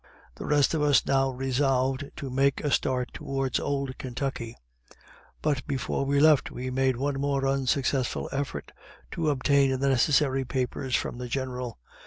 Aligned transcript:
The 0.33 0.47
rest 0.47 0.73
of 0.73 0.81
us 0.81 1.05
now 1.05 1.29
resolved 1.29 2.09
to 2.15 2.31
make 2.31 2.61
a 2.63 2.71
start 2.71 3.13
towards 3.13 3.59
old 3.59 3.99
Kentucky; 3.99 4.57
but 5.43 5.63
before 5.67 6.05
we 6.05 6.19
left 6.19 6.49
we 6.49 6.71
made 6.71 6.97
one 6.97 7.21
more 7.21 7.47
unsuccessful 7.47 8.27
effort 8.31 8.71
to 9.11 9.29
obtain 9.29 9.79
the 9.79 9.89
necessary 9.89 10.43
papers 10.43 10.95
from 10.95 11.19
the 11.19 11.27
General. 11.27 11.77